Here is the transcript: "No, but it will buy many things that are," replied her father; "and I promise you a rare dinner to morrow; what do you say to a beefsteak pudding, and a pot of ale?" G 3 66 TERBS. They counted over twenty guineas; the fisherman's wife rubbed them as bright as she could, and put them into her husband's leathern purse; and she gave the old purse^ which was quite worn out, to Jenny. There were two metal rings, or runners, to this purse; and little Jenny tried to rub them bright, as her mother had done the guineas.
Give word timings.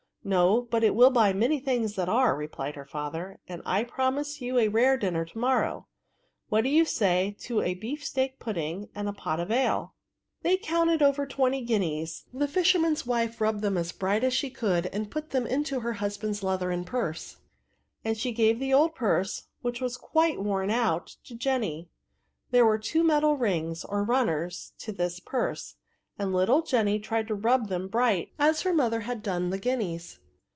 "No, 0.41 0.61
but 0.69 0.83
it 0.83 0.93
will 0.93 1.09
buy 1.09 1.33
many 1.33 1.59
things 1.59 1.95
that 1.95 2.07
are," 2.07 2.35
replied 2.35 2.75
her 2.75 2.85
father; 2.85 3.39
"and 3.47 3.59
I 3.65 3.83
promise 3.83 4.39
you 4.39 4.59
a 4.59 4.67
rare 4.67 4.95
dinner 4.95 5.25
to 5.25 5.37
morrow; 5.39 5.87
what 6.47 6.63
do 6.63 6.69
you 6.69 6.85
say 6.85 7.35
to 7.39 7.61
a 7.61 7.73
beefsteak 7.73 8.37
pudding, 8.37 8.89
and 8.93 9.09
a 9.09 9.13
pot 9.13 9.39
of 9.39 9.49
ale?" 9.49 9.95
G 10.43 10.49
3 10.49 10.51
66 10.51 10.51
TERBS. 10.51 10.51
They 10.51 10.75
counted 10.75 11.01
over 11.01 11.25
twenty 11.25 11.61
guineas; 11.63 12.25
the 12.31 12.47
fisherman's 12.47 13.03
wife 13.07 13.41
rubbed 13.41 13.61
them 13.63 13.77
as 13.79 13.91
bright 13.91 14.23
as 14.23 14.35
she 14.35 14.51
could, 14.51 14.85
and 14.93 15.09
put 15.09 15.31
them 15.31 15.47
into 15.47 15.79
her 15.79 15.93
husband's 15.93 16.43
leathern 16.43 16.85
purse; 16.85 17.37
and 18.05 18.15
she 18.15 18.31
gave 18.31 18.59
the 18.59 18.71
old 18.75 18.93
purse^ 18.93 19.47
which 19.63 19.81
was 19.81 19.97
quite 19.97 20.39
worn 20.39 20.69
out, 20.69 21.15
to 21.25 21.33
Jenny. 21.33 21.89
There 22.51 22.63
were 22.67 22.77
two 22.77 23.03
metal 23.03 23.37
rings, 23.37 23.83
or 23.83 24.03
runners, 24.03 24.73
to 24.81 24.91
this 24.91 25.19
purse; 25.19 25.77
and 26.19 26.33
little 26.33 26.61
Jenny 26.61 26.99
tried 26.99 27.27
to 27.29 27.33
rub 27.33 27.67
them 27.69 27.87
bright, 27.87 28.31
as 28.37 28.61
her 28.61 28.73
mother 28.73 28.99
had 28.99 29.23
done 29.23 29.49
the 29.49 29.57
guineas. 29.57 30.19